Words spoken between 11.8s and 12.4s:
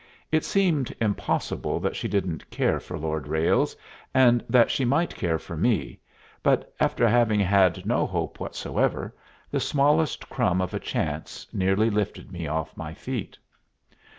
lifted